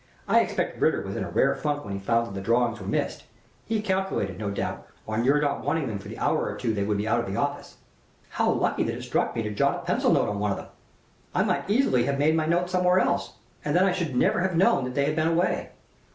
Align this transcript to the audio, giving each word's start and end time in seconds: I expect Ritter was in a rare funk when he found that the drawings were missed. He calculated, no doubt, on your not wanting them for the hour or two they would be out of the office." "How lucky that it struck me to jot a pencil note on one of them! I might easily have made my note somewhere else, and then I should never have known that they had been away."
I 0.27 0.39
expect 0.39 0.81
Ritter 0.81 1.03
was 1.03 1.15
in 1.15 1.23
a 1.23 1.29
rare 1.29 1.53
funk 1.53 1.85
when 1.85 1.93
he 1.93 1.99
found 1.99 2.25
that 2.25 2.33
the 2.33 2.41
drawings 2.41 2.79
were 2.81 2.87
missed. 2.87 3.25
He 3.67 3.83
calculated, 3.83 4.39
no 4.39 4.49
doubt, 4.49 4.87
on 5.07 5.23
your 5.23 5.39
not 5.39 5.63
wanting 5.63 5.87
them 5.87 5.99
for 5.99 6.07
the 6.07 6.17
hour 6.17 6.49
or 6.49 6.55
two 6.57 6.73
they 6.73 6.81
would 6.83 6.97
be 6.97 7.07
out 7.07 7.19
of 7.23 7.31
the 7.31 7.39
office." 7.39 7.77
"How 8.29 8.49
lucky 8.49 8.81
that 8.81 8.95
it 8.95 9.03
struck 9.03 9.35
me 9.35 9.43
to 9.43 9.53
jot 9.53 9.75
a 9.75 9.85
pencil 9.85 10.11
note 10.11 10.27
on 10.27 10.39
one 10.39 10.49
of 10.49 10.57
them! 10.57 10.69
I 11.35 11.43
might 11.43 11.69
easily 11.69 12.05
have 12.05 12.17
made 12.17 12.33
my 12.35 12.47
note 12.47 12.71
somewhere 12.71 12.99
else, 12.99 13.33
and 13.63 13.75
then 13.75 13.85
I 13.85 13.91
should 13.91 14.15
never 14.15 14.39
have 14.41 14.55
known 14.57 14.85
that 14.85 14.95
they 14.95 15.05
had 15.05 15.15
been 15.15 15.27
away." 15.27 15.69